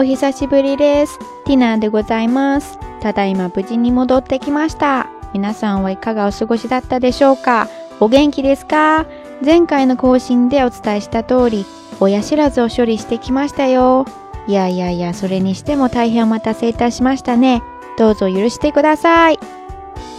[0.00, 1.18] お久しぶりです。
[1.44, 2.78] ティナでございます。
[3.02, 5.08] ただいま無事に戻ってきました。
[5.34, 7.68] 皆さんはいかがお過ごしだったでしょうか
[8.00, 9.04] お元気ですか
[9.44, 11.66] 前回の更新でお伝えした通り、
[12.00, 14.06] 親知らずを処理してきましたよ。
[14.46, 17.62] いやいやいや、それにしても大変お待たせいたしましたね。
[17.98, 19.38] どうぞ許してください。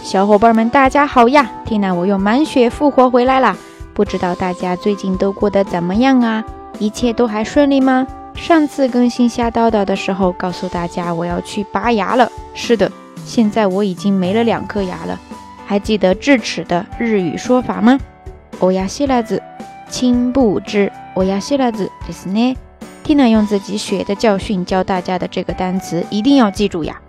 [0.04, 1.50] 小伙伴们，大家好呀！
[1.66, 3.56] ィナ我又満血復活回来啦！
[3.96, 6.44] 不知道大家最近都过得怎么样啊？
[6.78, 8.06] 一切都还顺利吗？
[8.34, 12.30] 上次更新瞎叨叨的时候，告诉大家我要去拔牙了。
[12.54, 12.90] 是的，
[13.24, 15.18] 现在我已经没了两颗牙了。
[15.66, 17.98] 还记得智齿的日语说法吗？
[18.60, 19.42] オヤシラ子，
[19.88, 20.90] 亲不知。
[21.14, 22.56] オヤシラ子就是呢。
[23.04, 27.00] 听了用自己血的教训教大家的这个单词，一定要记住呀。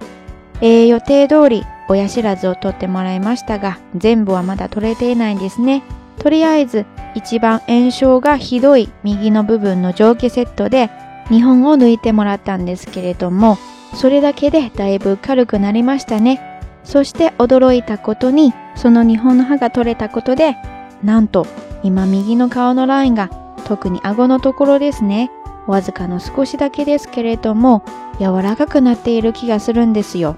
[0.60, 5.82] え予定通り、オヤシラ子を取ってもらいましたが、全部はまだ取れてないですね。
[6.20, 6.86] とりあえず、
[7.16, 10.90] 一番炎症がひどい右の部分の上下セットで。
[11.30, 13.58] 日本を抜いてもらったんですけれども、
[13.96, 16.60] それだけでだいぶ軽くなりましたね。
[16.84, 20.58] そして驚いたことに、その日本の歯が取れたことで、
[21.04, 21.46] なんと
[21.84, 23.30] 今右の顔のラインが
[23.66, 25.32] 特に顎のところですね。
[25.68, 27.86] わずかの少しだけですけれども、
[28.20, 30.36] 柔らかくなっている気がするんですよ。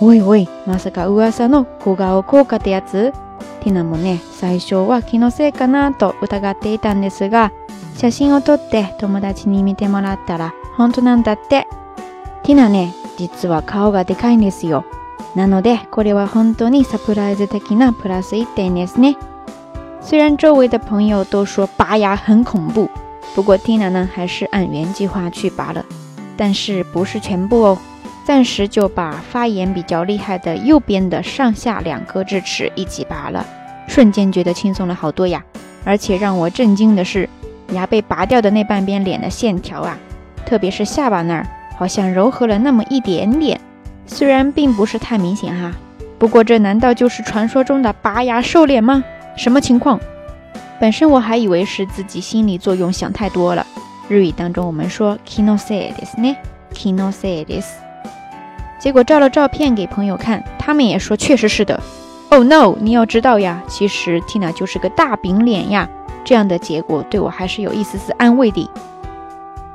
[0.00, 3.12] おいおい、まさか噂の小顔効果ってやつ
[3.62, 7.52] ティナもね、最初は気のせいかなと疑っていたんですが、
[7.96, 11.66] 写真を撮って友達に見てもらったら本当なんだって。
[12.42, 14.84] ティナね、実は顔がでかいんですよ。
[15.34, 19.16] なので、これは本当にサプライズ的なプラス1点ですね。
[20.02, 22.88] 虽然周围的朋友都说拔牙很恐怖，
[23.34, 25.84] 不过 Tina 呢还是按原计划去拔了，
[26.36, 27.78] 但是不是全部哦。
[28.24, 33.44] 暂时就把发炎比较厉害的右边的上下两颗智齿一起拔了，
[33.86, 35.44] 瞬间觉得轻松了好多呀！
[35.84, 37.28] 而且让我震惊的是，
[37.72, 39.98] 牙被拔掉的那半边脸的线条啊，
[40.46, 41.46] 特别是下巴那儿，
[41.76, 43.60] 好像柔和了那么一点点，
[44.06, 45.74] 虽然并不是太明显哈。
[46.18, 49.04] 不过这难道就是传说中的拔牙瘦脸吗？
[49.36, 50.00] 什么情况？
[50.80, 53.66] 本身我还以为是自己心理作用想太多了。
[54.08, 57.83] 日语当中我们说 “kino seides ne”，“kino seides”。
[58.78, 61.80] 结果照了照片给朋友看，他们也说确实是的。
[62.30, 62.74] Oh no！
[62.80, 65.88] 你要知道呀，其实 Tina 就是个大饼脸呀。
[66.24, 68.68] 这样的结果对我还是有一丝丝安慰的。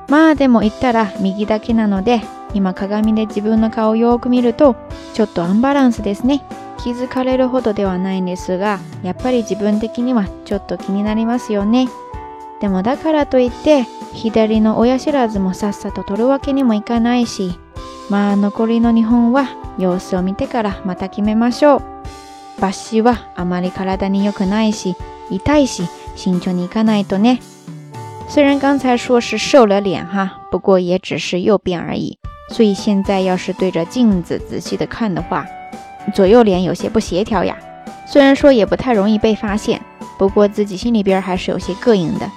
[0.07, 2.21] まあでも言ったら右だけなので、
[2.55, 4.75] 今鏡で自分の顔をよく見ると、
[5.13, 6.41] ちょっとアンバランスですね。
[6.79, 11.87] 気づかれるほどではないんですが、やっぱり自分的にはちょっと気になりますよね。
[12.61, 13.83] でもだからといって、
[14.13, 17.53] 左の親知らずもさっさと取るわけにもいかないし、
[18.09, 19.47] まあ残りの日本は
[19.77, 21.81] 様子を見てからまた決めましょう。
[22.59, 24.97] 拔しはあまり体に良くないし
[25.29, 25.83] 痛いし
[26.17, 27.39] 心にかないとね。
[28.27, 32.17] 虽然刚才说是瘦了脸哈，不过也只是右边而已。
[32.51, 35.45] 所以现在要是对着镜子仔细的看的话，
[36.13, 37.57] 左右脸有些不协调呀。
[38.05, 39.81] 虽然说也不太容易被发现，
[40.19, 42.29] 不过自己心里边还是有些膈应的。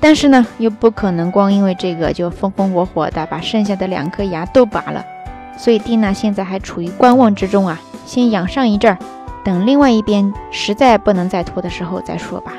[0.00, 5.04] 但是呢，又不可能光因为这个就风风火火的把剩下的两颗牙都拔了，
[5.58, 8.96] 所以蒂娜现在还处于观望之中啊，先养上一阵，
[9.44, 12.52] 等另外一边实在不能再拖的时候再说吧。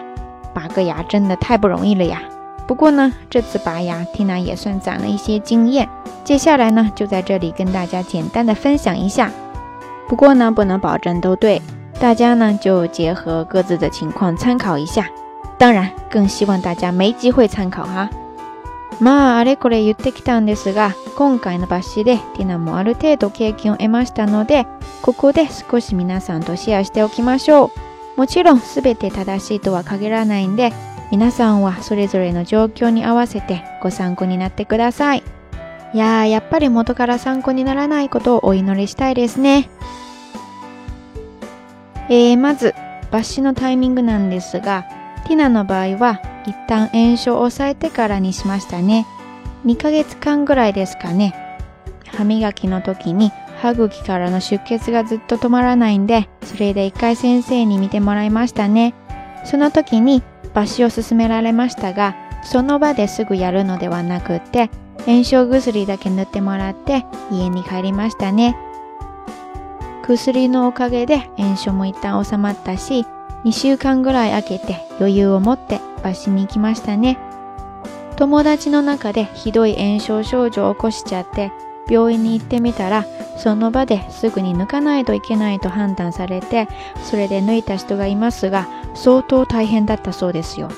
[0.53, 2.21] 拔个牙真的太不容易了呀！
[2.67, 5.89] 不过呢，这次拔牙蒂娜也算攒了一些经验，
[6.23, 9.31] 接下来呢就在这里跟大家简单的分享一下，
[10.07, 11.59] 不过呢不能保证都对，
[11.99, 15.05] 大家呢就结合各自的情况参考一下。
[15.61, 18.09] 当然、更希望大家没机会参考哈。
[18.99, 24.65] まあ、あれこれ言ってきたんですが、今回の抜歯でティナもある程度経験を得ましたので、
[25.03, 27.65] ここで少し皆さんとシェアしておきましょ
[28.17, 28.19] う。
[28.19, 30.73] もちろん全て正しいとは限らないんで、
[31.11, 35.21] 皆さんはそれぞれの状況に合わせてご参考になってください。
[35.93, 39.69] いやー、やっぱり元から参考にならないことをお祈りしたいですね。
[42.09, 42.73] えー、まず、
[43.11, 44.85] 抜歯のタイミングなんですが、
[45.23, 49.05] ティナの場合は一旦炎症を抑えてからにしましたね。
[49.65, 51.35] 2ヶ月間ぐらいですかね。
[52.07, 53.31] 歯磨きの時に
[53.61, 58.93] 歯茎からの出血がずっと止まらないんで、それで一回先生に見てもらいましたね。
[59.45, 60.23] その時に
[60.53, 64.69] 抜歯を勧められましたが、その場ですぐやるのではなくって、
[65.05, 68.57] 炎症薬だけ塗ってもらって家に帰りましたね。
[70.03, 73.05] 薬のおかげで炎症も一旦収まったし、
[73.45, 77.17] 2週間ぐらい空けて余裕を持って抜歯に行きましたね。
[78.17, 81.51] 友達の中でひどい炎症症状を起こしちゃって
[81.89, 83.05] 病院に行ってみたら
[83.39, 86.67] その場ですぐに抜かないといけないと判断されて
[87.03, 90.69] それで抜いた人がいますが相当大変だったそうですよ。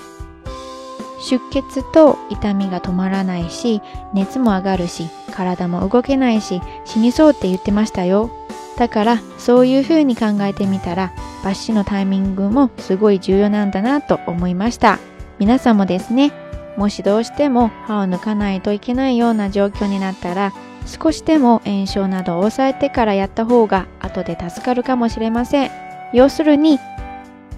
[1.20, 3.82] 出血と痛みが止まらないし
[4.14, 8.43] 熱も上がるし体も動けないし死にそうって言ってましたよ。
[8.78, 15.00] だからそういう風に考えてみたらバッシのタイミングもすごい重要なんだなと思いました
[15.40, 16.32] 皆さんもですね
[16.78, 20.54] もしどうしても歯を抜かないといけないような状況になったら
[20.88, 25.72] 少しでも炎症などを抑えてからやった方が後で助かるかもしれません
[26.14, 26.80] 要するに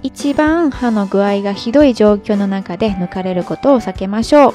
[0.04, 4.54] 一番歯の具合がひどい状況の中で抜かれることを避けましょう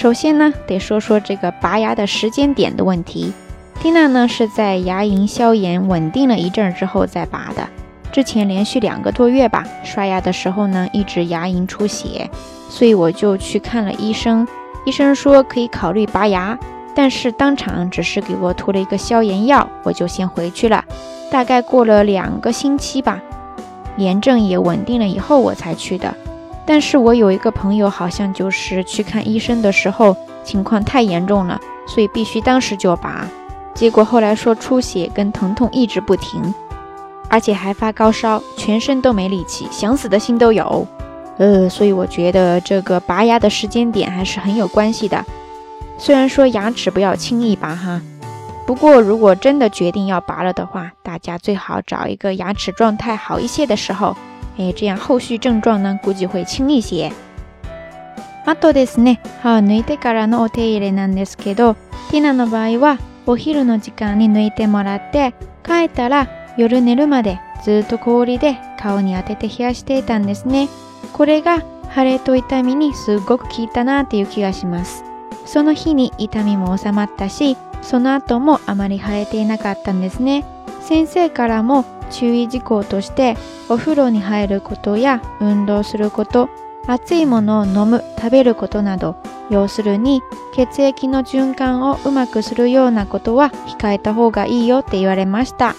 [0.00, 3.32] 首先呢，得说说这个拔牙的时间点的问题。
[3.82, 7.66] 蒂娜呢是在牙龈消炎稳定了一阵之后再拔的。
[8.12, 12.28] 之前连续两个多月吧，刷牙的时候呢一直牙龈出血，
[12.68, 14.46] 所以我就去看了医生。
[14.84, 16.58] 医生说可以考虑拔牙，
[16.94, 20.84] 但是当场只是给我涂了一个消炎药，我就先回去了。
[21.30, 23.22] 大概过了两个星期吧，
[23.96, 26.14] 炎症也稳定了以后我才去的。
[26.66, 33.26] 但是我有一个朋友好像就是去看医生的时候情况太严重了，所以必须当时就拔。
[33.74, 36.54] 结果后来说出血跟疼痛一直不停，
[37.28, 40.86] 而且还发高烧，全身都没力气，想死的心都有。
[41.38, 45.24] 呃，所以我觉得这个拔牙的时间点还是很有关系的。
[45.96, 48.02] 虽然说牙齿不要轻易拔哈，
[48.66, 54.14] 不过如果真的决定要拔了的话，大家最好找一个牙齿状态好一些的时候，
[54.58, 57.10] 哎，这样后续症状呢估计会轻一些。
[58.44, 61.74] あとですね、歯を抜いてからの手入れなんですけど、
[62.10, 62.98] ティナの場合は。
[63.26, 65.34] お昼の時間に抜いてもらって
[65.64, 70.68] 帰ったら夜寝るまでずっと氷で顔に当てて冷やしていたんですね
[71.12, 71.64] これが
[71.94, 75.04] 腫れと痛みにすごく効いたなっていう気がします
[75.46, 80.44] その日に痛みも治まったしその後もあまり腫れていなかったんですね
[80.82, 83.36] 先生からも注意事項として
[83.68, 86.48] お風呂に入ることや運動すること
[86.86, 89.16] 熱いものを飲む、食べることなど、
[89.50, 90.22] 要するに
[90.54, 95.74] 血液の循環をうまくするようなことは控えた方がいいよって言われました。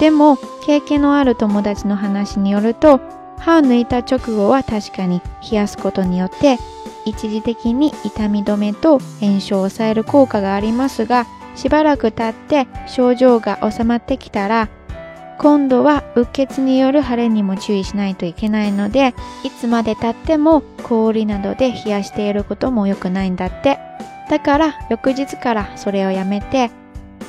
[0.00, 3.00] でも、経験のある友達の話によると、
[3.38, 6.58] 歯を抜いた直後は確かに冷やすことによって
[7.04, 11.24] 一時的に痛み止めと炎症を抑える効果がありますが
[11.54, 14.68] しばらく経って症状が治まってきたら
[15.38, 19.14] 今度はうっ血による腫れにも注意しないといけないので
[19.44, 23.78] いつまでたっても氷などで冷やしていることも良くないんだって
[24.28, 26.70] だから翌日からそれをやめて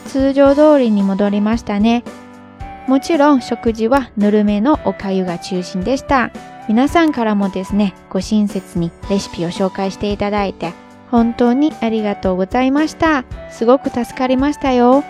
[0.07, 2.03] 通常通りに戻りましたね
[2.87, 6.31] もちろん食事はぬるめのおかゆが中心でした
[6.67, 10.73] 皆さんからもですねご親切にレシピを紹介していただいて
[11.11, 15.03] 本当にありがとうございましたすごく助かりましたよ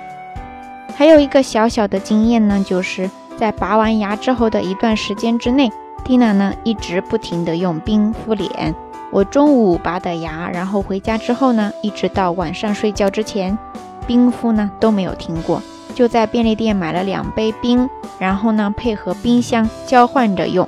[0.99, 5.71] 还有一个小小的经验呢，就是在拔完牙之后的一段时间之内
[6.03, 8.75] ，Tina 呢一直不停的用冰敷脸。
[9.09, 13.57] 我中午拔的牙，然后回家之后呢，一直到晚上睡觉之前，
[14.05, 15.61] 冰敷呢都没有停过。
[15.95, 17.89] 就在便利店买了两杯冰，
[18.19, 20.67] 然后呢配合冰箱交换着用。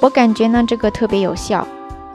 [0.00, 1.66] 我感觉呢这个特别有效。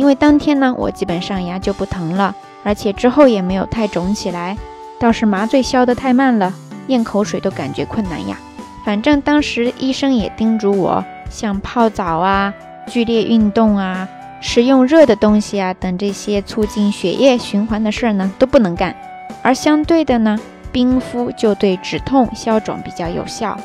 [0.01, 4.57] 因为当天呢，我基本上牙就不疼了，而且之后也没有太肿起来，
[4.99, 6.51] 倒是麻醉消得太慢了，
[6.87, 8.35] 咽口水都感觉困难呀。
[8.83, 12.51] 反正当时医生也叮嘱我，像泡澡啊、
[12.87, 14.09] 剧烈运动啊、
[14.41, 18.95] 食用热的东西啊等这些促进血液循环的事儿呢，都不能干。
[19.43, 20.35] 而相对的呢，
[20.71, 23.55] 冰敷就对止痛消肿比较有效。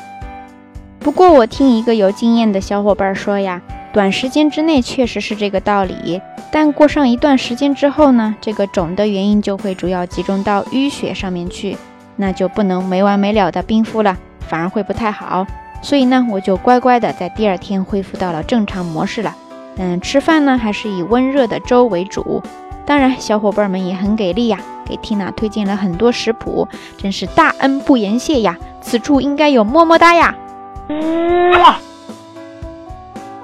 [0.99, 3.59] 不过我听一个有经验的小伙伴说呀。
[3.97, 11.75] 短时间之内确实是这个道理，但过上一段时间之后呢，这个肿的原因就会主要集中到淤血上面去，
[12.15, 14.15] 那就不能没完没了的冰敷了，
[14.47, 15.47] 反而会不太好。
[15.81, 19.35] 所以呢，我就乖乖的在第二天恢复到了正常模式了。
[19.77, 22.43] 嗯，吃饭呢还是以温热的粥为主。
[22.85, 26.67] 当然，小伙伴们也很给力呀，给 Tina 推荐了很多食谱，
[26.99, 28.59] 真是大恩不言谢呀。
[28.79, 30.35] 此处应该有么么哒呀。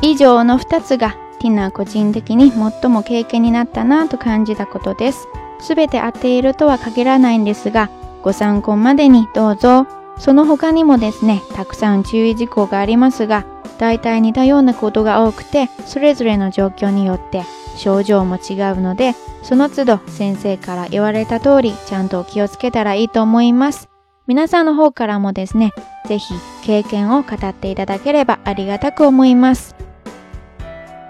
[0.05, 5.27] 以上の2つがティナ個人的に最も経験になったなと感じたことです。
[5.61, 7.89] すべて当ているとは限らないんですが、
[8.21, 9.87] ご参考までにどうぞ。
[10.19, 13.45] その他にもですね、たくさん注意事項がありますが、
[13.77, 17.43] 大体似たようなことが多くて、それぞれの状況によって
[17.77, 23.87] 症状も違うので、その都度先生から言われた通り、ちゃんと気をつけたらいいと思います。
[24.27, 25.71] 皆さんの方からもですね、
[26.07, 26.33] ぜひ
[26.65, 29.75] 経験を語っていただければありがたく思います。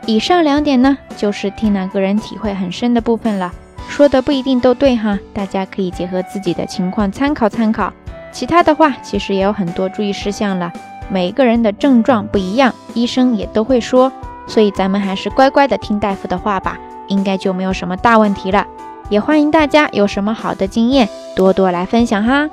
[0.06, 3.52] 以上两点呢，就是听两个人体会很深的部分了，
[3.88, 7.92] 说的不一定都对哈，大家可以结合自己的情况参考参考。
[8.32, 10.72] 其他的话，其实也有很多注意事项了，
[11.10, 14.12] 每一个人的症状不一样，医生也都会说，
[14.46, 18.66] 所以咱们还是乖乖的听大夫的话吧，应该就没有什么大问题了。
[19.10, 22.50] 也欢迎大家有什么好的经验，多多来分享哈。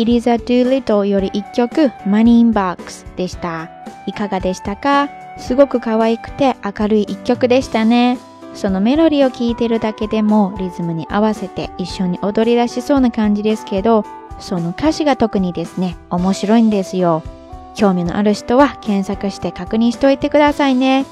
[0.00, 3.70] イリザ・ドゥ・リトより1曲、マニー・イン・バックスでした。
[4.06, 8.18] いかがでしたかすごく可愛くて明るい1曲でしたね。
[8.54, 14.04] そのメロディーを聴いてるだけでもリズムに合わせて一緒に踊り出しそうな感じですけど、
[14.38, 17.22] その歌詞が特にですね、面白いんですよ。
[17.74, 21.04] 興味のある人は検索して確認しておいてくださいね。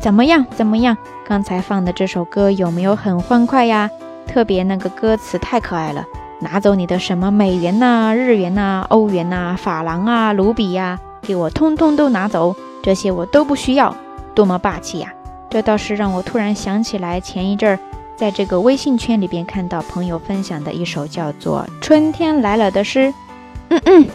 [0.00, 0.46] 怎么样？
[0.56, 0.96] 怎么样？
[1.26, 3.90] 刚才放的这首歌有没有很欢快呀？
[4.26, 6.04] 特别那个歌词太可爱了。
[6.40, 13.94] 拿走你的什么美元呐、日元呐、欧元呐、法郎啊、卢比呀，给我通通都拿走，这些我都不需要，
[14.34, 15.12] 多么霸气呀！
[15.50, 17.78] 这倒是让我突然想起来，前一阵儿
[18.16, 23.12] 在这个微信圈里边看到朋友分享的一首叫做《春天来了》的诗。
[23.68, 24.08] 嗯嗯，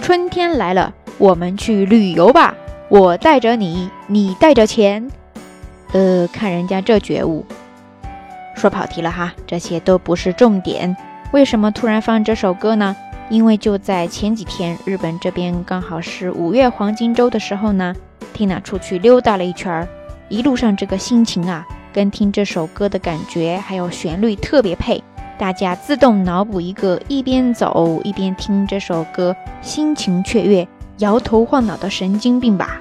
[0.00, 2.54] 春天来了，我们去旅游吧，
[2.90, 5.10] 我带着你，你带着钱。
[5.92, 7.46] 呃，看人家这觉悟。
[8.56, 10.94] 说跑题了哈，这些都不是重点。
[11.34, 12.94] 为什么突然放这首歌呢？
[13.28, 17.92] 因为就在前几天，日本这边刚好是五月黄金周的时候呢。
[18.32, 19.88] Tina 出去溜达了一圈儿，
[20.28, 25.02] 一路上这个心情啊，跟听这首歌的感觉还有旋律特别配。
[25.36, 32.80] 大家自动脑补一个一边走一边听这首歌，心情雀跃、摇头晃脑的神经病吧。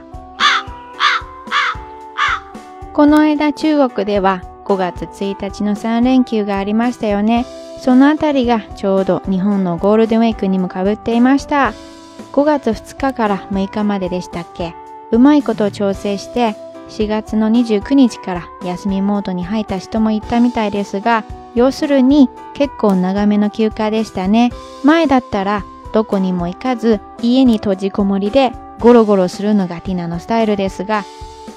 [2.94, 7.46] この間中国では5月1日の三連休がありましたよね。
[7.84, 11.74] その辺りがちょうど日本のゴールデンウィークにもかぶっていました。
[12.32, 14.74] 5月2日から6日まででしたっけ
[15.12, 16.56] うまいことを調整して
[16.88, 21.26] 4月の29日から休みモードに入った人もいたみたいですが、
[21.56, 24.52] 要するに結構長めの休暇でしたね。
[24.86, 31.04] 前だったらどこにも行かず家に閉じこもりでゴロゴロするのがティナのスタイルですが、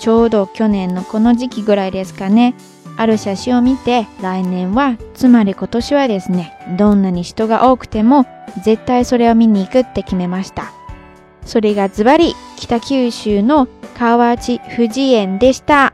[0.01, 2.57] ちょうど去年のこの時期ぐらいですかね、
[2.99, 8.27] ある写真を見て来年は、つまり今年はですね、どんなに人が多くても
[8.65, 10.73] 絶対それを見に行くって決めました。
[11.45, 15.93] それがズバリ北九州の河内富士園でした。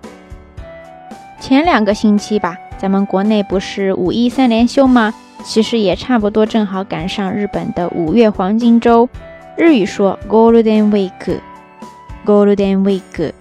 [1.47, 5.13] 前两个星期吧，咱们国内不是五一三連休吗？
[5.45, 9.09] 其实也差不多，正好赶上日本的五月黄金周。
[9.57, 13.33] 日语说 Golden Week，Golden Week，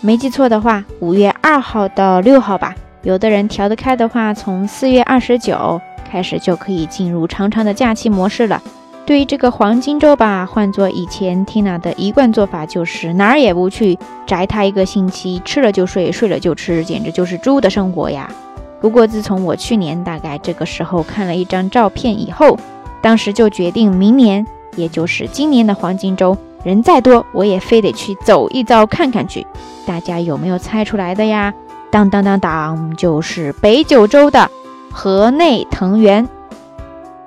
[0.00, 2.74] 没记错的话，五月二号到六号吧。
[3.04, 8.60] 有的人调得开的话，从四月二十九开始就可以进入长长的假期模式了。
[9.06, 18.30] 对于这个黄金周吧，换做以前 Tina 的一贯做法就是哪儿也不去，宅它一个星期，吃了就睡，睡了就吃，简直就是猪的生活呀。
[18.80, 22.58] 不过自从我去年大概这个时候看了一张照片以后，
[23.02, 29.46] 当时就决定明年，也就是今年的黄金周，人再多我也非得去走一遭看看去。
[29.86, 31.52] 大家有没有猜出来的呀？
[31.94, 34.50] 当当当当，就是北九州的
[34.90, 36.28] 河内藤原。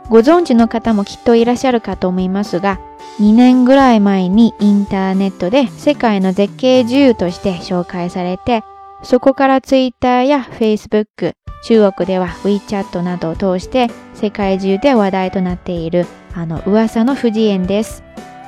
[0.09, 2.77] ご存知の方もきっといらっしゃるかと思いますが、
[3.21, 8.63] 2年ぐらい前にインターネットで世界の絶景自由として紹介されて、
[9.03, 18.03] そこから Twitter や Facebook、中国では WeChat などを通して世界中で話題となっているあの噂の富士園です。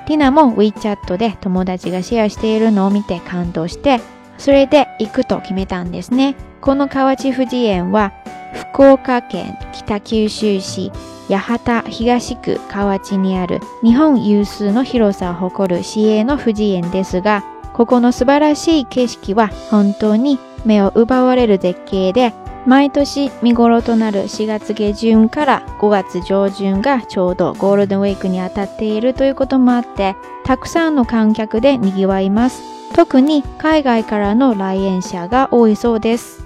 [0.05, 4.01] ティナも WeChat で友達がシェアしているのを見て感動して
[4.39, 6.35] それで行くと決めたんですね。
[6.61, 8.13] この河内富士園は、
[8.71, 10.91] 福岡県北九州市
[11.29, 22.33] 八幡東区河内にある日本有数の広さを誇る市営の富士園ですが、ここの素晴らしい景色は本当に目を奪われる絶景で、
[22.65, 32.78] 毎年見頃となる4月下旬から5月上旬がちょうどゴールデンウィークにあたっているということもあって、たくさんの観客で賑わいます。
[32.93, 36.41] 特に海外からの来園者が多いそうです。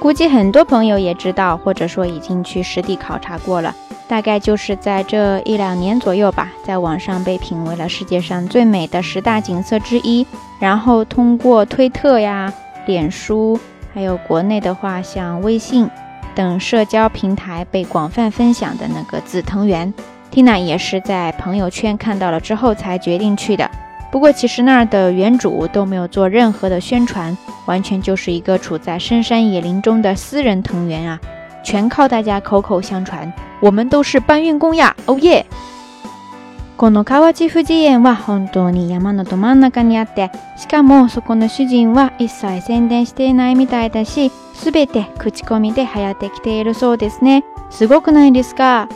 [0.00, 3.74] 估计很多朋友也知道，或者说已经去实地考察过了，
[4.08, 10.26] 大概就是在这一两年左右吧，在网上被评为了世界上最美的十大景色之一，
[10.58, 12.52] 然后通过推特呀、
[12.86, 13.58] 脸书，
[13.94, 15.88] 还有国内的话像微信
[16.34, 19.92] 等社交平台被广泛分享的那个紫藤园
[20.32, 23.70] ，Tina 也是在朋友圈看到了之后才决定去的。
[24.12, 31.18] 不过，其实那儿的园主都没有做任何的宣传，完全就是一个处在深山野林中的私人藤原啊，
[31.64, 33.32] 全靠大家口口相传。
[33.58, 35.46] 我们都是搬运工呀，Oh し
[40.68, 47.44] かもそこの主人は一切宣伝していないみたいだし、すべて口コミで流行てきているそうですね。
[47.70, 48.88] すごくないですか？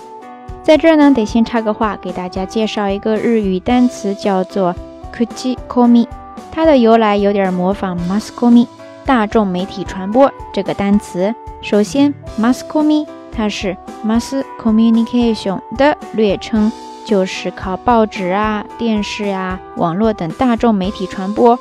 [0.62, 4.76] 在这呢，得先插个话，给大家介绍一个日语单词，叫做。
[5.16, 6.06] Kuchikomi，
[6.52, 8.68] 它的由来有点模仿 m a s k o m i
[9.06, 11.34] 大众媒体传播这个单词。
[11.62, 16.70] 首先，masscomi 它是 m a s communication 的略称，
[17.06, 21.56] 就是靠报纸啊、电视啊、网络等大众媒体传播；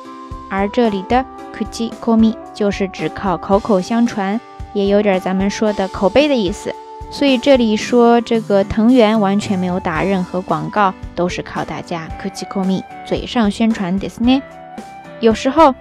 [0.50, 1.24] 而这里的
[1.56, 4.38] kuchikomi 就是只靠口口相传，
[4.74, 6.74] 也有点咱们说的口碑的意思。
[7.10, 12.08] 所以这里说这个藤原完全没有打任何广告，都是靠大家
[12.48, 14.42] 口 m i 嘴上宣传 Disney。
[15.20, 15.72] 有时候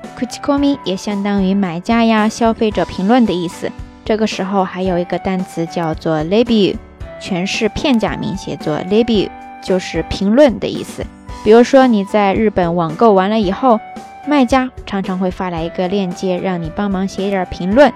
[0.42, 3.72] 口 m i 也相当于买家呀、消费者评论的意思。
[4.06, 6.78] 这个时候还有一个单词叫做レビュー，
[7.20, 9.30] 全是片假名写作レビュー，
[9.64, 11.04] 就是评论的意思。
[11.44, 13.80] 比如说你在日本网购完了以后，
[14.28, 17.92] 卖家常常会发来一个链接，让你帮忙写点儿评论。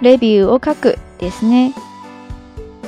[0.00, 1.72] レビュー d i s n e y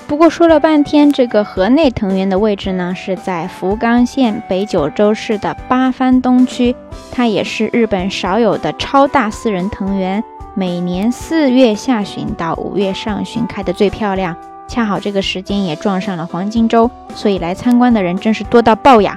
[0.06, 6.76] 不过说了半天，这个河内藤原的位置呢，是在福冈县北九州市的八幡东区。
[7.10, 10.22] 它也是日本少有的超大私人藤原，
[10.54, 14.36] 每年四月下旬到五月上旬开的最漂亮，
[14.68, 19.16] 恰好这个时间也撞上了黄金周，所以来参观的人真是多到爆呀！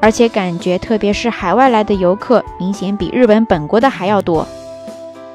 [0.00, 4.46] 而且感觉，特别是海外来的游客，明显比日本本国的还要多。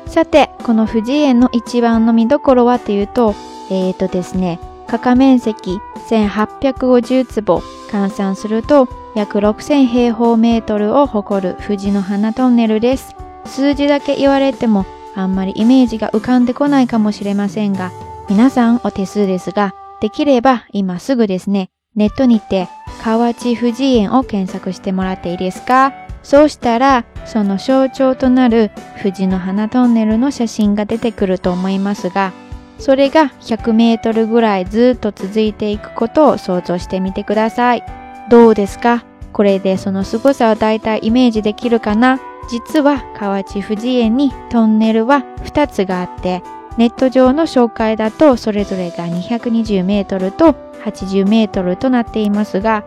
[0.09, 3.35] さて、この富士園の一番の見どころはというと、
[3.69, 4.57] えーとですね。
[4.87, 17.91] 加賀面積1850坪換算すると約6000平方メートルを誇る藤の花トンネルです数字だけ言われてもあんまりイメージが浮かんでこないかもしれませんが
[18.29, 22.69] 皆さんお手数ですができれば今すぐですねネットにて
[23.03, 28.71] 河内藤園を検索してもらっていいですかそうしたらその象徴となる
[29.01, 32.31] 藤の花トンネルの写真が出てくると思いますが
[32.79, 37.83] それが100メートルぐらいずっと続いていくことを想像してみてください。
[38.29, 46.41] どうですかこれでその凄さを大体イメージできるかな実は河内藤園にトンネルは2つがあって、
[46.77, 52.83] ネット上の紹介だとそれぞれが220メートルと80メートルとなっていますが、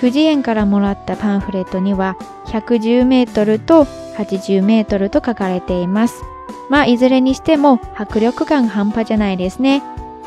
[0.00, 3.84] 藤園からもらったパンフレットには110メートルと
[4.16, 6.22] 80メートルと書かれています。
[6.68, 9.82] まあいずれにしても迫力感半端じゃないですね。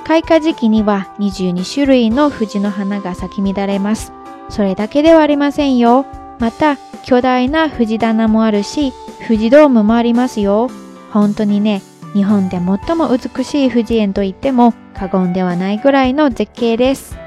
[0.06, 4.14] 開花時期には22種類の藤の花が咲き乱れます。
[4.50, 6.06] それだけではありませんよ。
[6.40, 8.94] また巨大な藤棚もあるし、
[9.28, 10.70] 藤ドームもありますよ。
[11.12, 11.82] 本当にね、
[12.14, 17.18] 日本で最も美しい藤園と言っても過言ではないぐらいの絶景です。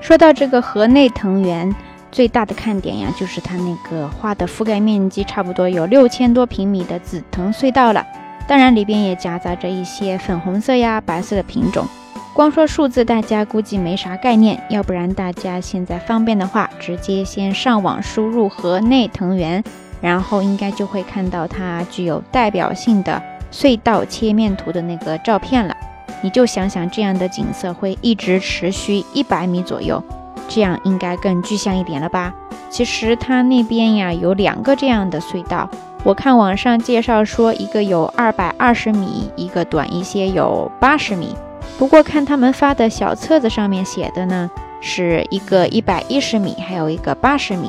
[0.00, 1.44] 说到这个河内藤
[2.12, 8.04] 最大的看点呀，就是它那个画的覆盖面积差不多有六千多平米的紫藤隧道了。
[8.48, 11.86] 当然里边也夹杂着一些粉红色呀、白色的品种。
[12.34, 14.60] 光说数字，大家估计没啥概念。
[14.68, 19.62] 要不然大家现在方便的话，直接先上网输入河内藤园，
[20.00, 25.76] 然后应该就会看到它具有代表性的隧道切面图的那个照片了。
[26.22, 30.02] 你就想想，这样的景色会一直持续一百米左右。
[30.50, 32.34] 这样应该更具象一点了吧？
[32.68, 35.70] 其实它那边呀有两个这样的隧道，
[36.02, 41.36] 我看网上介绍说一个有二百二十米，一个短一些有八十米。
[41.78, 47.68] 不过看他们发的小册子上面写的呢，是一个一百一十米，还有一个八十米。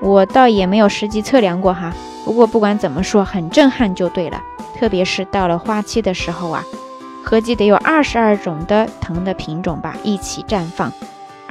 [0.00, 1.92] 我倒也没有实际测量过哈。
[2.24, 4.40] 不过不管怎么说，很震撼就对了。
[4.78, 6.62] 特别是到了花期的时候啊，
[7.24, 10.90] 合计得有二十二种的藤的品种吧，一起绽放。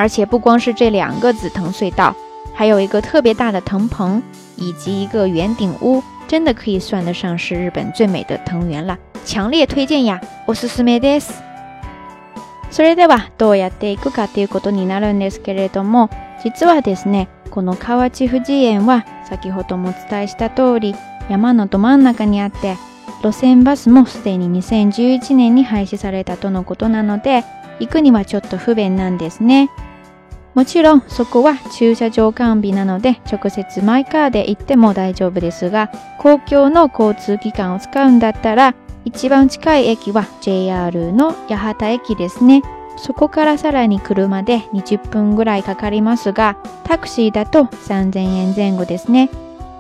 [0.02, 2.16] 而且不光是这两个紫藤隧道，
[2.56, 4.24] 还有一个特别大的藤棚，
[4.56, 8.98] 以及一个圆顶屋，真的可以算得上是日本最美的藤原了。
[9.24, 10.20] 强烈推荐呀！
[10.48, 11.32] おすすめです。
[12.72, 16.10] それではどうやっていくかということになるんですけれども、
[16.44, 20.96] 実はですね、この河内富士園は先ほどもお伝えした通り、
[21.30, 22.76] 山のど真ん中にあって、
[23.22, 27.44] 路線バスもすでに2011年に廃止されたとのことなので、
[27.80, 29.70] 行くにはちょっと不便なんですね。
[30.54, 42.62] もちろんそこは駐車場完備なので直接マイカーで行っても大丈夫ですが公共の交通機関を使うんだったら一番近い駅は JR の八幡駅ですね
[42.98, 49.30] そこからさらに車で20分ぐらいかかりますがタクシーだと3000円前後ですね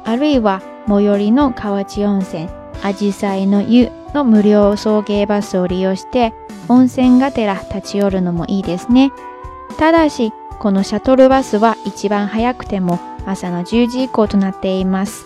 [0.06, 2.48] あるいは最寄りの河内温泉
[2.82, 6.34] あじさいの湯の無料送迎バスを利用して
[6.70, 9.12] 温泉がてら立ち寄るのもいいですね
[9.78, 10.32] ただし
[10.62, 15.26] このシャトルバスは一番早くても朝の10時以降となっています。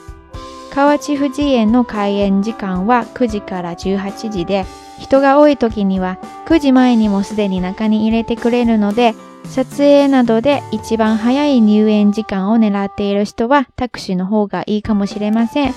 [0.73, 4.65] 河内富士園の開園時間は9時から18時で、
[4.97, 15.73] 人が多い時には9時前にもすでに中に入れてくれるので、撮影などで一番早い入園時間を狙っている人はタクシーの方がいいかもしれません。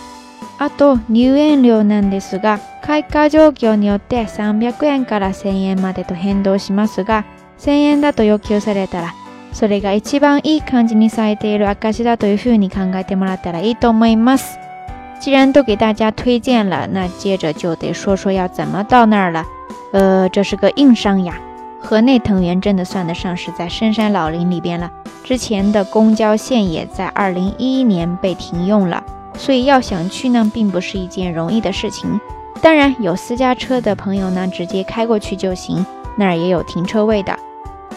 [0.60, 7.24] あと入園料なんですが、開花状況によって300円から1000円までと変動しますが、
[7.58, 9.12] 1000円だと要求されたら
[9.52, 14.58] それが一番いい感じにされている、明確だというふうに考えてもらったらいいと思います。
[15.20, 19.44] 既然都给大家推荐了，那接着就得说说要怎么到那儿了。
[19.92, 21.38] 呃，这是个硬伤呀。
[21.80, 24.90] 河内藤原真的算得上是在深山老林里边了。
[25.24, 29.02] 之前的公交线也在二零一一年被停用了，
[29.36, 32.20] 所以要想去呢，并不是一件容易的事情。
[32.60, 35.84] 当然，有私家车的朋友呢，直接开过去就行，
[36.16, 37.36] 那儿也有停车位的。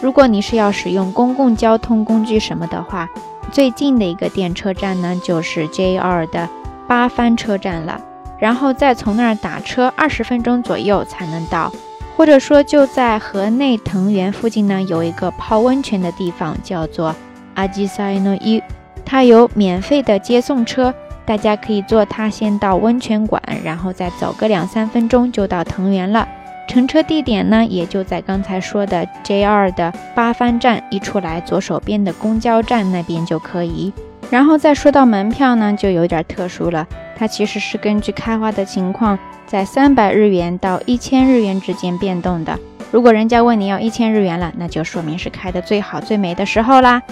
[0.02, 3.08] 如果你是要使用公共交通工具什么的话，
[3.52, 6.50] 最近的一个电车站呢，就是 JR 的
[6.88, 8.02] 八番车站了。
[8.40, 11.72] 然后再从那儿打车二十分钟左右才能到，
[12.18, 17.16] 或者说就在河内藤原附近呢，有一个泡温泉的地方叫做
[17.54, 18.60] 阿吉萨伊诺伊，
[19.06, 20.92] 它有免费的接送车，
[21.24, 26.28] 大家可以坐它先到温泉馆，然后再走个两三分钟就到藤原了。
[26.72, 33.92] 乘车地点呢，也就在刚才说的 JR 的八幡站一出来，左手边的公交站那边就可以。
[34.30, 42.58] 然后再说到门票呢，就有点特殊了，它其实是根据开花的情况，在三百日元到一千日元之间变动的。
[42.90, 47.04] 如果人家问你要一千日元了，那就说明是开的最好最美的时候啦。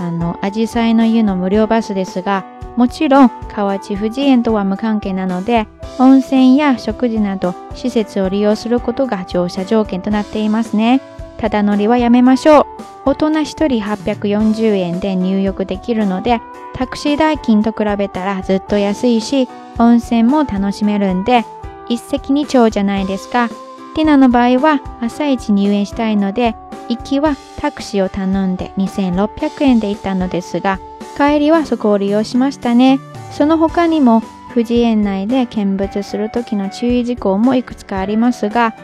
[0.00, 2.44] あの、アジサイの湯の無料バスですが、
[2.76, 11.02] もちろん河内富士園とは無関係なので、温泉や食事など施設を利用することが乗車条件となっていますね。
[11.36, 12.66] ただ乗りはやめましょ
[13.04, 13.10] う。
[13.10, 16.40] 大人1人840円で入浴できるので、
[16.72, 21.44] タクシー代金と比べたらずっと安いし、温泉も楽しめるんで、
[21.88, 23.50] 一石二鳥じゃないですか。
[23.94, 26.54] ティナの場合は朝一入園したいので、
[26.88, 30.78] 行きはタクシーを頼んで2600円で行ったのですが、
[31.16, 32.98] 帰りはそこを利用しましたね。
[33.30, 34.22] その他にも、
[34.54, 38.74] 富士園内で見物する時の注意事項もいくつかありますが、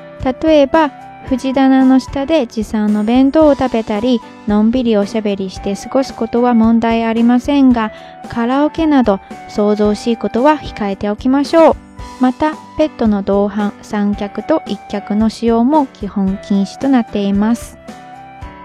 [0.43, 0.91] 例えば、
[1.27, 7.91] 藤棚の下で持参の弁当を食べたり、のんびりおしゃべりして過ごすことは問題ありませんが、
[8.31, 9.17] カラオケなど、
[9.49, 11.75] 騒々しいことは控えておきましょう。
[12.21, 17.77] また、ペットの同伴、三脚と一脚の使用も基本禁止となっています。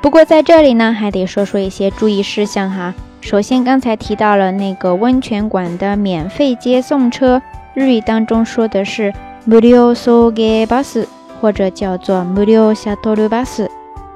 [0.02, 2.94] 不过在这里呢，还得说说一些注意事项哈。
[3.22, 7.42] 首先，刚才提到了那个温泉馆的免费接送车，
[7.74, 9.14] 日语当中说的是
[9.46, 11.08] 無料送迎バス
[11.40, 13.70] 或者叫做無料シャトルバス，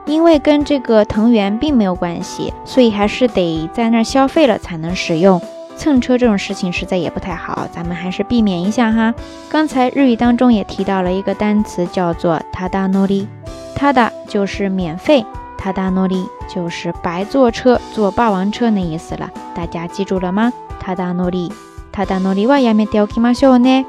[0.05, 5.41] 因为跟这个藤原并没有关系，所以还是得在那消费了才能使用。
[5.77, 9.13] 蹭车这种事情实在也不太好，咱们还是避免一下哈。
[9.49, 13.27] 刚才日语当中也提到了一个单词，叫做“タ达诺利”，
[13.75, 15.25] タ达就是免费，
[15.57, 19.29] タ达诺利就是白坐车、坐霸王车那意思了。
[19.53, 20.51] 大家记住了吗？
[20.81, 21.51] タ达诺利，
[21.91, 23.85] タ达诺利はやめときますよね。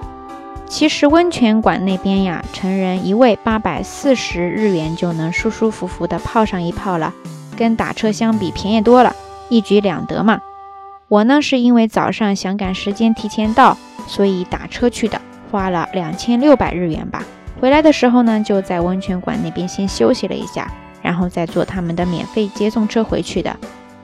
[0.69, 7.15] 其实温泉馆那边呀，成人一位八百四十日元就能舒舒服服的泡上一泡了，
[7.57, 9.15] 跟打车相比便宜多了，
[9.49, 10.41] 一举两得嘛。
[11.09, 17.23] 我呢，是因为早上想赶时间提前到，所以打车去的，花了两千六百日元吧。
[17.61, 20.69] 回来的时候呢，就在温泉馆那边先休息了一下，
[21.03, 23.57] 然后再坐他们的免费接送车回去的。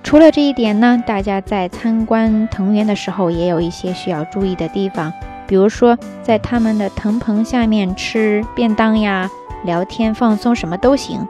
[0.05, 5.13] 除了这一点呢，大家在参观藤原的时候也有一些需要注意的地方，
[5.49, 9.29] 比如说在他们的藤棚下面吃便当呀、
[9.65, 11.27] 聊天放松什么都行。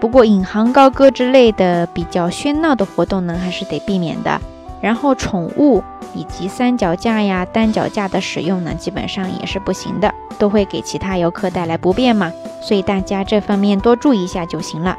[0.00, 4.38] 不过引吭高歌之类的比较喧闹的活动呢，还是得避免的。
[4.84, 5.82] 然后，宠物
[6.14, 14.98] 以及三脚架呀、单脚架的使用呢，基本上也是不行的，都会给其他游客带来不便嘛，所以大家这方面多注意一下就行了。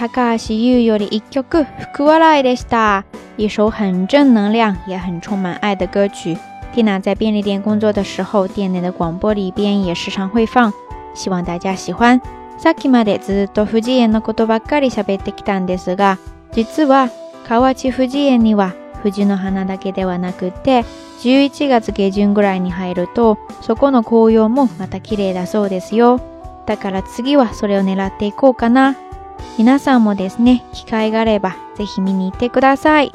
[0.00, 3.04] 高橋優より一曲「福笑い」でした，
[3.36, 6.38] 一首很正能量也很充满爱的歌曲。
[6.72, 10.72] 蒂娜在便利店工作的时候，店内的广播里边也时常会放，
[11.12, 12.18] 希望大家喜欢。
[12.58, 16.16] さっきまでずっと富士園のことばっかり喋ってきたんですが、
[16.52, 17.10] 実は
[17.46, 18.72] 河内富士園には
[19.04, 20.86] 士の花だけではなくて、
[21.22, 26.20] 11月下旬ぐらいに入ると、そこの紅葉もまた綺麗だそうですよ。
[26.64, 28.94] だから次はそれを狙っていこうかな。
[29.56, 33.12] 皆さんもですね、機会があればぜひ見に行ってください。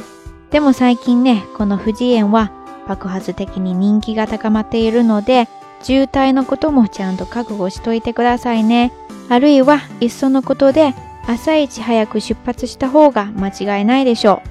[0.51, 2.51] でも最近ね、この富士園は
[2.87, 5.47] 爆発的に人気が高まっているので、
[5.81, 8.91] 渋滞のこともちゃんと覚悟しといてくださいね。
[9.29, 10.93] あるいはいっそのことで
[11.27, 14.49] 朝一早く出発した方が間違いないでしょう。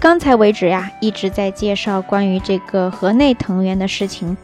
[0.00, 4.36] 刚才为止呀、啊，一直在介绍关于这个河内藤原的事情。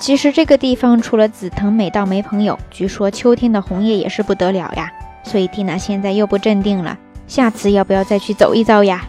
[0.00, 4.92] 其实这个地方除了紫藤美到没朋友，据说秋天的红叶也是不得了呀。
[5.22, 6.96] 所以蒂娜现在又不镇定了，
[7.26, 9.04] 下次要不要再去走一遭呀？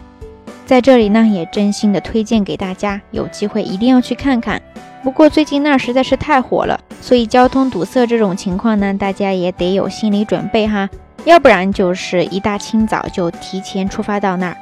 [0.64, 4.60] 在这里呢，也真心的推荐给大家，有机会一定要去看看。
[5.02, 10.88] 不过最近那儿实在是太火了，所以交通堵塞这种情况呢，大家也得有心理准备哈，
[11.24, 14.56] 要不然就是一大清早就提前出发到那儿。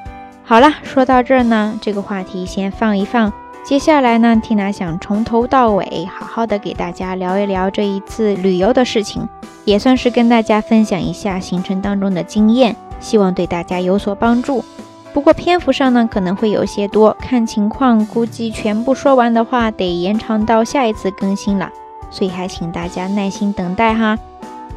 [0.45, 3.33] 好了，说到这儿呢，这个话题先放一放。
[3.65, 9.29] 接下来呢，缇娜想从头到尾好好的给大家聊一聊这一次旅游的事情，
[9.65, 14.65] 也算是跟大家分享一下行程当中的经验，希望对大家有所帮助。
[15.15, 21.71] 不过篇幅上呢可能会有些多，看情况估计全部说完的话得延长到下一次更新了，
[22.11, 24.19] 所以还请大家耐心等待哈。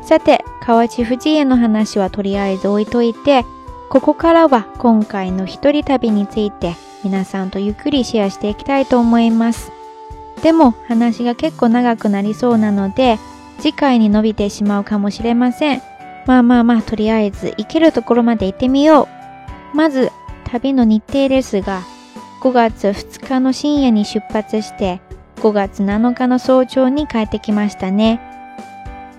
[0.07, 2.79] サテ、カワチフジエノハナシワトリアにと
[3.09, 3.43] いて、
[3.89, 6.75] ここからは今回の一人旅について。
[7.05, 9.71] 皆さんとゆっくりシェアしていきたいと思います。
[10.41, 13.19] でも話が結構長くなりそうなので、
[13.59, 15.83] 次回に伸びてしまうかもしれません。
[16.25, 19.07] まあまあまあ、とりあえず行けるところまで行ってみよ
[19.73, 19.77] う。
[19.77, 20.11] まず、
[20.45, 21.83] 旅の日程ですが、
[22.41, 24.99] 5月2日の深夜に出発して、
[25.37, 28.19] 5月7日の早朝に帰ってきましたね。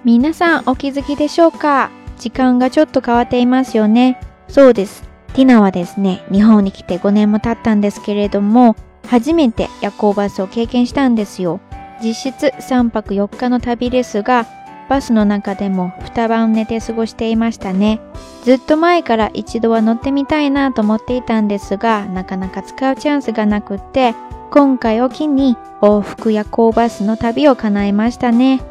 [0.05, 4.19] 皆さんお気づきでしょうか時間がちょっと変わっていますよね。
[4.49, 5.06] そうです。
[5.37, 8.75] ティナはですね、日本に来て5年も経ったんですけれども、
[9.07, 11.61] 初めて夜行バスを経験したんですよ。
[12.03, 14.47] 実質3泊4日の旅ですが、
[14.89, 18.01] バスの中でも2晩寝て過ごしていましたね。
[18.45, 24.15] ずっと前から一度は乗ってみたいなと思っていたんですが、なかなか使うチャンスがなくって、
[24.51, 28.63] 今回を機に往復夜行バスの旅を叶えましたね。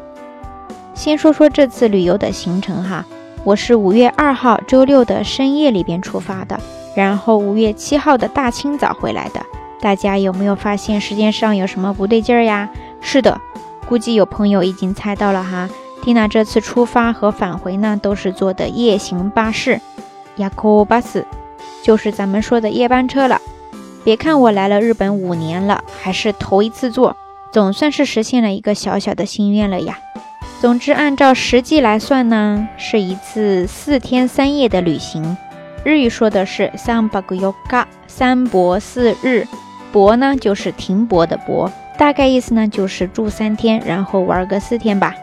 [0.96, 3.06] 先说说这次旅游的行程哈。
[3.46, 6.58] 我是五月二号周六的深夜里边出发的，
[6.96, 9.40] 然后五月七号的大清早回来的。
[9.80, 12.68] 大家有没有发现时间上有什么不对劲儿呀？
[13.00, 13.40] 是的，
[13.88, 15.68] 估计有朋友已经猜到了哈。
[16.02, 19.80] 蒂娜这次出发和返回呢，都是坐的夜行巴士，
[20.34, 21.24] 夜库巴斯，
[21.84, 23.40] 就是咱们说的夜班车了。
[24.02, 27.16] 别看我来了日本五年了，还是头一次坐，
[27.52, 30.00] 总算是实现了一个小小的心愿了呀。
[30.58, 35.36] 总之，按照实际来算呢，是一次四天三夜的旅行。
[35.84, 37.50] 日语说的是“三泊四日
[38.08, 39.46] ”，“三泊四日”
[39.92, 45.14] 泊呢就是停泊的泊，大概意思呢就是住三天，然后玩个四天吧。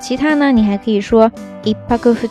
[0.00, 1.30] 其他呢，你还可以说
[1.62, 2.28] “一泊二日”、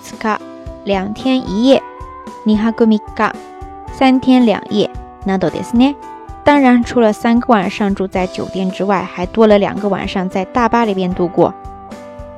[0.83, 1.81] “两天一夜”、
[2.45, 3.33] “二哈个米嘎”、
[3.95, 4.89] “三天两夜”、
[5.25, 5.95] “那多的是呢”。
[6.43, 11.53] 当然，除了三个晚上住在酒店之外，还多了两个晚上在大巴里边度过。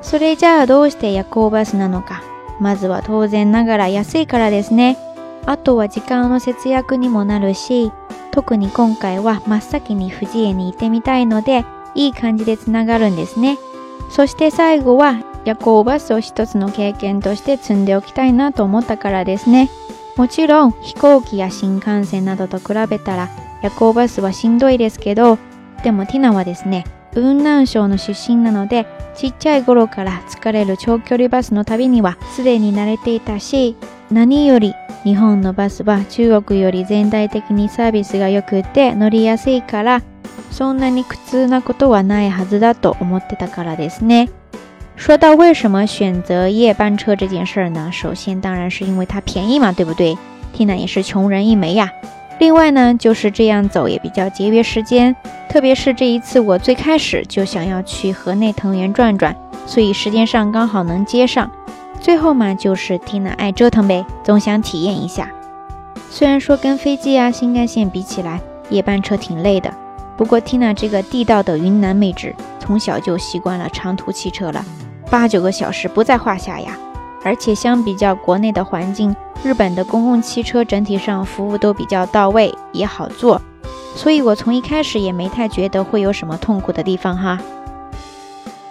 [0.01, 2.23] それじゃあどうして夜行バスなのか。
[2.59, 4.97] まずは当然ながら安いからですね。
[5.45, 7.91] あとは時間の節約にもなるし、
[8.31, 13.57] 特に今回は真っ先に富士江に行ってみたいので、いい感じでつながるんですね。
[14.11, 19.69] そして最後は夜行バスを一つの経験として積んでおきたいなと思ったからですね。
[20.17, 23.29] もちろん飛行機や新幹線などと比べたら
[23.63, 25.37] 夜行バスはしんどいですけど、
[25.83, 28.85] でもティナはですね、雲南省の出身なので
[29.15, 33.75] ちっちゃい頃から疲れる長距離バスの旅にはすでに慣れていたし
[34.09, 40.03] 何より日本のバスは中国より全体的にサービスが良くて乗りやすいから
[40.51, 44.29] そんなに苦痛なことはないはずだと思ってたからですね。
[44.97, 47.89] 说到为什么选择夜班车这件事儿呢？
[47.91, 50.15] 首先当然是因为它便宜嘛，对不对？
[50.53, 52.20] 缇娜也是穷人一枚呀、啊。
[52.41, 55.15] 另外呢，就是这样走也比较节约时间，
[55.47, 59.35] 特别是这一次我最开始就想要去河内藤原转转，
[59.67, 61.51] 所以时间上刚好能接上。
[61.99, 65.29] 最后嘛，就是 Tina 爱折腾呗，总想体验一下。
[66.09, 69.71] 虽然说跟飞机啊新干线比起来，夜班车挺累的，
[70.17, 74.65] 不过 Tina 这个地道的云南妹纸，从小就习惯了长途汽车了，
[75.11, 76.75] 八九个小时不在话下呀。
[77.23, 83.41] 而且相比较国内的环境，日本的公共汽车整体上服务都比较到位，也好坐，
[83.95, 87.39] 所以我从一开始也没太觉得会有什么痛苦的地方哈。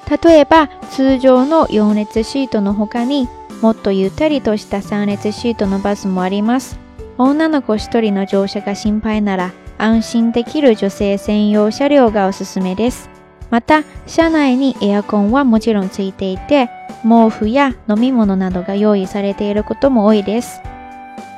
[0.09, 3.28] 例えば、通常の両列シートの他に、
[3.62, 6.76] もっとゆったりとした三列シートのバスもあります。
[7.16, 13.19] 女の子一人の乗車が心配なら、安心できる女性専用車両がおすすめです。
[13.51, 16.70] また車内にエアコンはもちろんついていて
[17.03, 20.61] 毛布や飲み物などが用意されていることも多いです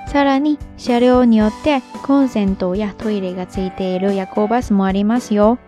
[0.08, 5.58] さらに車両によってコンセントやトイレがついている夜行バスもありますよ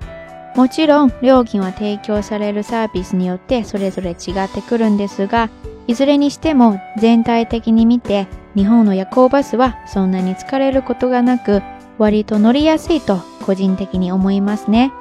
[0.54, 4.14] もちろん料金は提供されるサービスによってそれぞれ違
[4.44, 5.48] ってくるんですが
[5.86, 11.62] いずれにしても全体的に見て日本の夜行バスはそんなに疲れることがなく
[11.98, 14.92] 割と乗りやすいと個人的に思いますね。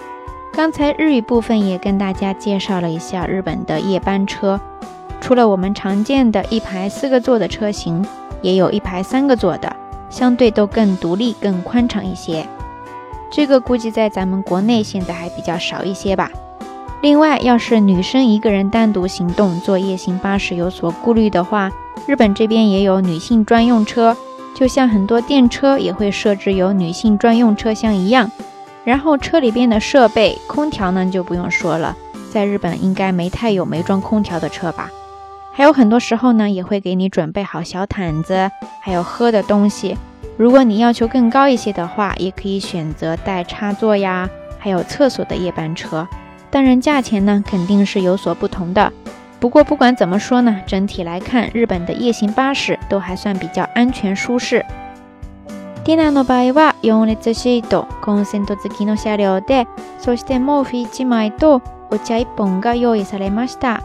[0.55, 4.61] 刚才日语部分也跟大家介绍了一下日本的夜班车，
[5.19, 8.05] 除了我们常见的一排四个座的车型，
[8.43, 9.75] 也有一排三个座的，
[10.11, 12.45] 相对都更独立、更宽敞一些。
[13.31, 16.29] 这个估计在咱们国内现在还比较少一些吧。
[17.01, 21.71] 另外，要是女生一个人单独行动坐夜行巴士有所顾虑的话，
[22.05, 24.15] 日本这边也有女性专用车，
[24.55, 28.29] 就像很多电车也会设置有女性专用车厢一样。
[28.83, 31.95] 然后车里边的设备，空调呢就不用说了，
[32.31, 34.89] 在日本应该没太有没装空调的车吧。
[35.53, 38.49] 还有很多时候呢，也会给你准备好小毯子，
[38.81, 39.95] 还有喝的东西。
[40.35, 44.27] 如果你要求更高一些的话，也可以选择带插座呀，
[44.57, 46.07] 还有厕所的夜班车。
[46.49, 48.91] 当然，价钱呢肯定是有所不同的。
[49.39, 54.65] 不过不管怎么说呢，整体来看，日本的夜行巴士都还算比较安全舒适。
[55.83, 59.67] ティナの場合は4列シート、コンセント付きの車両で、
[59.99, 61.61] そして毛布1枚と
[61.91, 63.83] お茶1本が用意されました。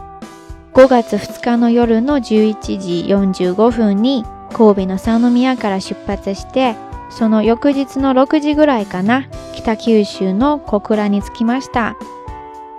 [0.73, 3.05] 5月2日の夜の11時
[3.43, 4.23] 45分に
[4.53, 6.75] 神戸の三宮から出発して、
[7.09, 11.97] その翌日の6時ぐらいかな、北九州の小倉に着きました。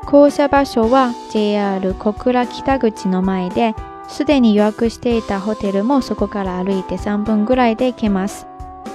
[0.07, 3.75] 降車場所は JR 小倉北口の前で、
[4.09, 8.50] すでに予約していたホテルもそこから歩いて3分ぐらいで行けます。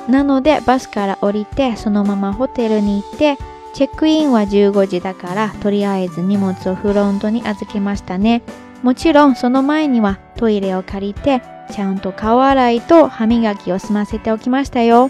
[0.09, 3.37] なのでバスから降りてそのままホテルに行って
[3.73, 8.41] チェックインは15時だからとりあえず荷物をフロントに預けましたね。
[8.83, 11.41] もちろんその前にはトイレを借りて
[11.71, 15.09] ちゃんと顔洗いと歯磨きを済ませておきましたよ。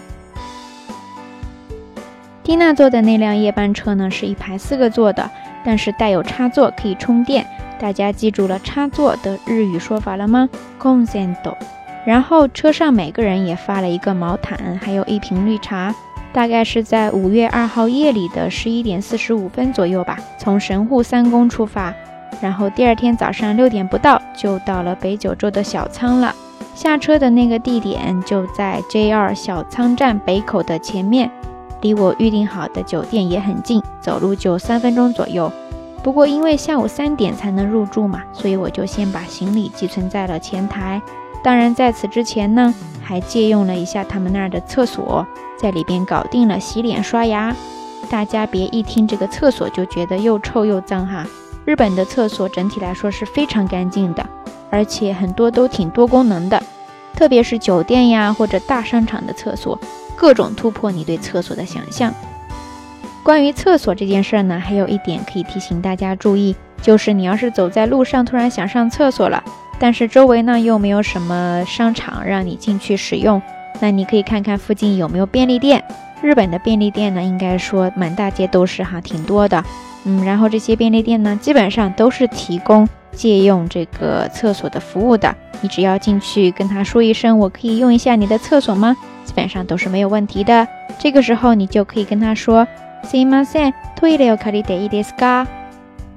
[2.44, 5.28] 蒂娜坐的那辆夜班车呢，是一排四个座的，
[5.64, 7.44] 但是带有插座可以充电。
[7.78, 10.48] 大家记住了插座的日语说法了吗？
[10.78, 11.54] コンセント。
[12.06, 15.92] 然后车上每个人也发了一个毛毯，还有一瓶绿茶。
[16.32, 21.92] 大概是在五月二号夜里的十一点四十五分左右吧，从神户三宫出发，
[22.42, 26.32] 然后第二天早上六点不到就到了北九州的小仓了。
[26.74, 31.28] 下车的那个地点就在 JR 小仓站北口的前面，
[31.80, 35.50] 离我预定好的酒店也很近，走路就三分钟左右。
[36.04, 41.00] 不过因为下午三点才能入住嘛，所以我就先把行李寄存在了前台。
[41.46, 45.24] 当然，在此之前呢，还借用了一下他们那儿的厕所，
[45.56, 47.54] 在里边搞定了洗脸刷牙。
[48.10, 51.24] 大家别一听这个厕所就觉得又臭又脏哈，
[51.64, 54.26] 日本的厕所整体来说是非常干净的，
[54.70, 56.60] 而且很多都挺多功能的，
[57.14, 59.78] 特别是酒店呀或者大商场的厕所，
[60.16, 62.12] 各种突破你对厕所的想象。
[63.22, 69.40] 关于厕所这件事儿呢，还有一点可以提醒大家注意，就是你要是走在路上突然想上厕所了。
[69.78, 73.40] 但是周围呢又没有什么商场让你进去使用，
[73.80, 75.82] 那你可以看看附近有没有便利店。
[76.22, 79.62] 日本的便利店呢，应该说满大街都是哈，挺多的。
[80.04, 85.34] 嗯，然后这些便利店呢，基本上都是提供借用这个厕所的服务的。
[85.60, 88.96] 你只要进去跟他说一声“我可以用一下你的厕所吗”，
[89.26, 90.66] 基本上都是没有问题的。
[90.98, 92.66] 这个时候你就可以跟他说
[93.02, 94.52] s e e m y s o n t o i r e c a
[94.52, 95.46] r i d e i s k a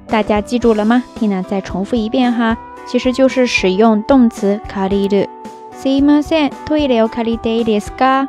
[0.06, 2.56] 大家记住了吗？Tina 再重复一遍哈。
[2.86, 5.28] 其实就是使用动词“かりる”。
[5.72, 8.28] すいません、トイレを借りていいですか？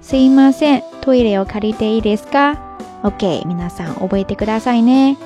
[0.00, 2.56] すいません、トイレを借りていいですか
[3.02, 5.16] ？OK、皆さん、覚えてくださいね。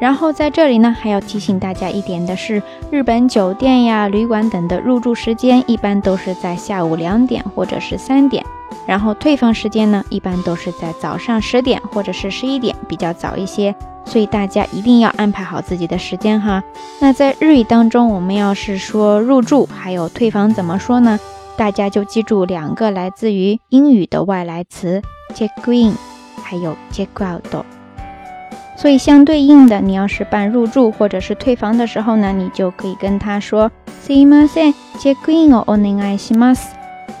[0.00, 8.44] 然后在这里呢，还要提醒大家一点的是，日本酒店呀、旅馆等的入住时间一般都是在下午两点或者是三点，
[8.86, 13.74] 然后退房时间呢，一般都是在早上十点或者是十一点，比较早一些。
[14.08, 16.64] 所以大家一定要安排好自己的时间哈。
[17.00, 21.20] 那在日语当中，我们要是说入住还有退房怎么说呢？
[21.56, 25.02] 大家就记住两个来自于英语的外来词
[25.34, 25.94] “check in”
[26.42, 27.42] 还有 “check out”。
[28.76, 36.68] 所以相对应的，你要是办入住或者是退房的时候呢，你就可以跟他说“s e e m い s o n check in をお願いします”，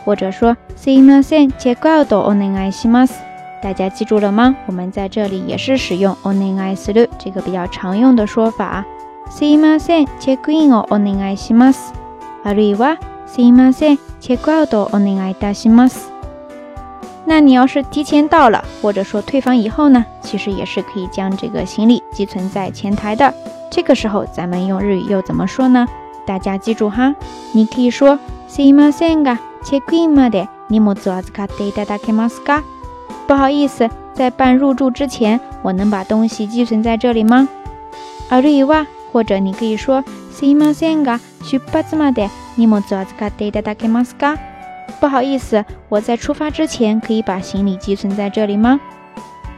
[0.06, 3.16] 或者说“s e e m い s o n check out をお願いします”。
[3.60, 4.54] 大家记住了吗？
[4.66, 8.84] 我们在这里也是使用 o n e n i s u 这个比较常用的说法。
[9.30, 11.92] すいません、チェックインを o n e i します。
[12.44, 12.96] あるいは
[13.26, 16.08] すいません、チェックアウトを o n e n i いたします。
[17.26, 23.32] 那你要是提前到了，或者说退房以后呢，其实也是可以将这个行李寄存在前台的。
[23.70, 25.86] 这个时候咱们用日语又怎么说呢？
[26.24, 27.14] 大家记住哈，
[27.52, 32.62] 你可以说すいませんが、チェックインまで荷物預かっていただけますか？
[33.28, 37.46] 不好意思，在办入住之前，我能把东西寄存在这里吗？
[38.30, 40.02] 阿瑞瓦，或者你可以说
[40.32, 43.84] “simasenga shupazma de n i m o z a z a de d a k
[43.84, 44.34] i m a s a
[44.98, 48.80] 不好意思，我在出发之前可以把行李寄存在这里吗？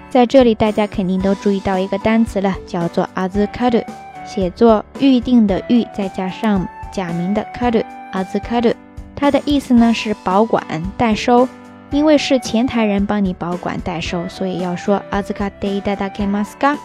[0.09, 3.85] 在这里，大家肯定都注意到一个单词了，叫做 “azkado”，
[4.27, 8.75] 写作“预定”的“预”再加上“假名”的 “kado”，“azkado”，
[9.15, 10.61] 它的意思呢是保管、
[10.97, 11.47] 代收。
[11.91, 16.77] 因为是前台人帮你保管代收，所以要说 a z k a d e da dake m a s ka。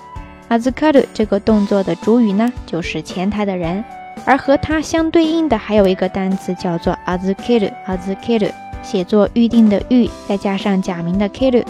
[0.48, 3.84] a z k a r 这个动作的主语呢，就是前台的人，
[4.26, 8.52] 而和它相对应的还有一个单词叫做 a z k a r u a z k a r u
[8.82, 11.66] 写作预定的预，再加上假名的 k i r u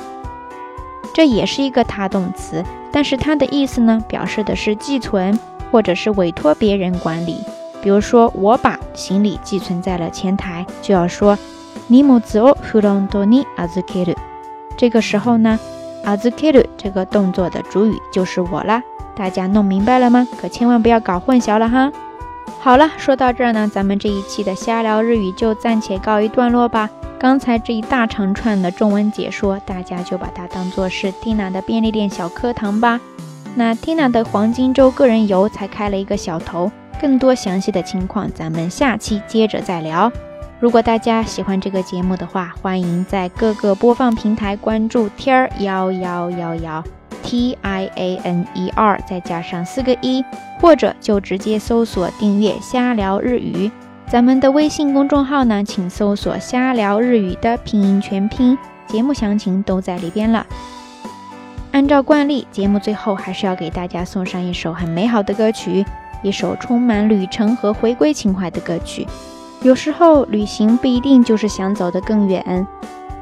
[1.14, 5.38] 这也是一个他动词，但是它的意思呢，表示的是寄存
[5.72, 7.38] 或者是委托别人管理。
[7.82, 11.38] 比如说，我把行李寄存在了前台，就要说。
[11.88, 14.16] 你母子哦，フロンティアズケル。
[14.76, 15.60] 这个时候呢，
[16.04, 18.82] アズケル这个动作的主语就是我啦。
[19.16, 20.28] 大家弄明白了吗？
[20.42, 21.92] 可千万不要搞混淆了哈。
[22.60, 26.90] 好了，说到这儿呢，咱们这一期的瞎聊日语就暂且告一段落吧。
[27.20, 33.00] 刚才这一大长串的中文解说，大家就把它当做是 Tina 的便利店小课堂吧。
[33.54, 40.12] 那 Tina 的黄金周个人游才开了一个小头，更多详细的情况，咱们下期接着再聊。
[40.60, 46.84] 如果大家喜欢这个节目的话，欢迎在各个播放平台关注天儿幺幺幺幺
[47.24, 50.24] T I A N E R 再加上四个一，
[50.62, 53.70] 或者就直接搜索订阅“瞎聊日语”。
[54.08, 60.46] 咱们的微信公众号呢，请搜索“瞎聊日语”的拼音全拼，节目详情都在里边了。
[61.74, 65.84] 按照惯例，节目最后还是要给大家送上一首很美好的歌曲，
[66.24, 69.06] 一首充满旅程和回归情怀的歌曲。
[69.66, 72.68] 有时候旅行不一定就是想走得更远，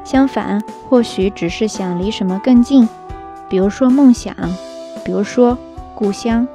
[0.03, 2.89] 相反，或许只是想离什么更近，
[3.47, 4.35] 比如说梦想，
[5.05, 5.57] 比如说
[5.95, 6.45] 故乡。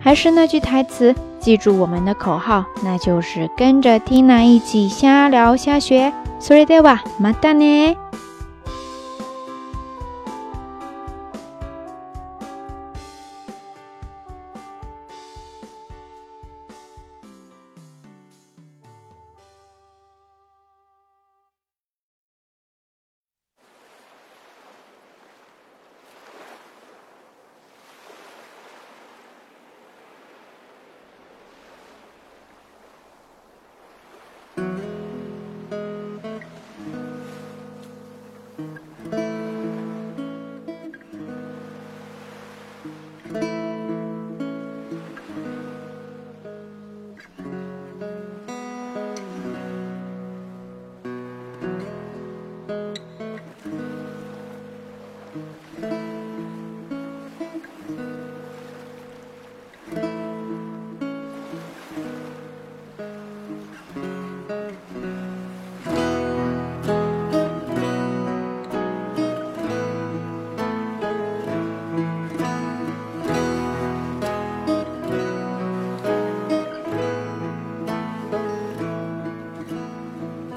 [0.00, 6.10] 还是那句台词，记住我们的口号，那就是跟着 Tina 一起瞎聊瞎学。
[6.52, 8.22] た见。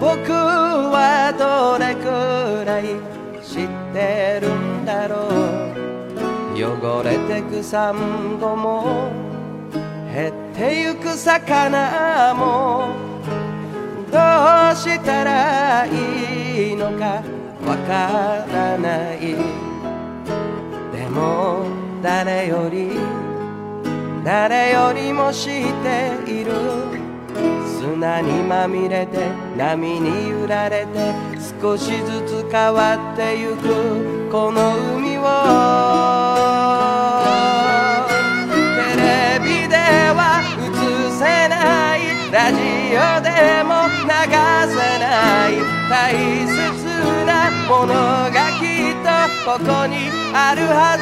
[0.00, 2.98] 僕はどれくらい
[3.40, 5.52] 知ってるんだろう
[6.58, 9.12] 汚れてくサンゴも
[10.12, 12.88] 減ってゆく魚も
[14.10, 14.10] どう
[14.76, 17.22] したらいいのか
[17.64, 19.36] わからない
[20.98, 21.64] でも
[22.02, 23.21] 誰より
[24.24, 25.48] 誰よりも知っ
[25.82, 26.52] ている
[27.80, 31.12] 砂にまみれて波に揺られて
[31.60, 35.24] 少しずつ変わってゆくこの海を
[38.46, 38.54] テ
[38.94, 39.76] レビで
[40.14, 40.70] は映
[41.18, 42.60] せないラジ
[42.94, 44.10] オでも流
[44.70, 45.04] せな
[45.50, 45.52] い
[45.90, 46.86] 大切
[47.26, 49.08] なものがきっと
[49.50, 49.96] ここに
[50.32, 50.96] あるは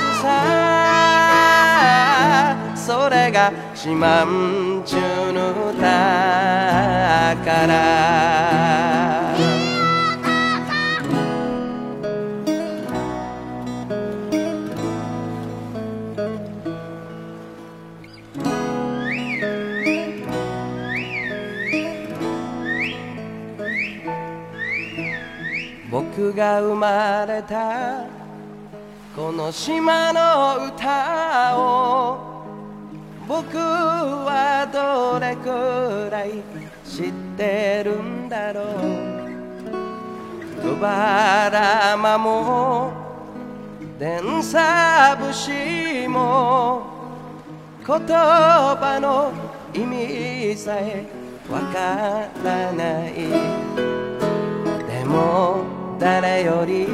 [2.56, 5.84] ずさそれが島んちゅうの宝
[25.92, 28.04] 僕が生まれた
[29.14, 32.29] この島の歌を
[33.30, 36.42] 僕はどれくらい
[36.84, 42.92] 知ってるんだろうくばらまも
[44.00, 46.82] 伝ぶしも
[47.86, 49.30] 言葉の
[49.80, 49.86] 意
[50.50, 51.06] 味さえ
[51.48, 53.14] わからない
[54.92, 55.62] でも
[56.00, 56.88] 誰より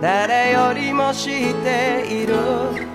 [0.00, 2.89] 誰よりも知っている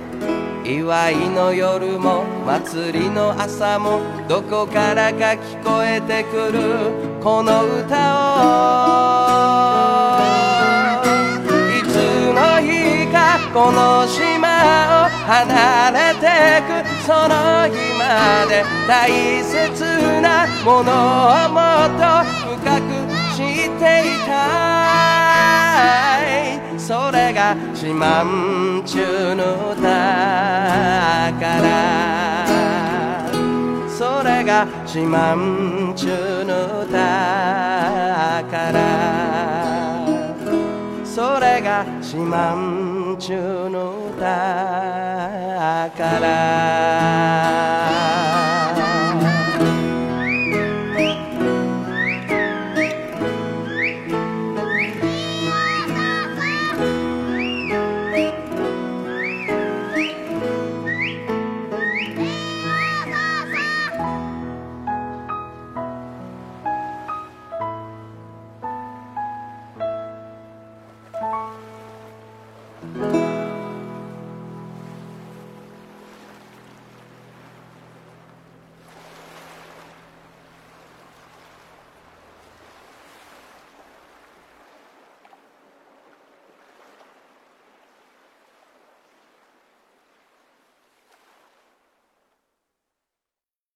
[0.68, 8.20] 祝いの夜も祭りの朝もどこからか聞こえてくるこの歌を
[11.70, 19.06] いつの日かこの島を離れてくその日まで大
[19.44, 19.70] 切
[20.22, 22.02] なものをもっと
[22.58, 22.90] 深く
[23.38, 26.26] 知っていたい
[26.80, 28.26] それが自慢
[28.86, 29.02] 中
[29.36, 32.48] のから
[33.90, 36.08] それが自慢中
[36.46, 40.08] のから
[41.04, 43.94] それが自慢中の
[45.98, 47.95] から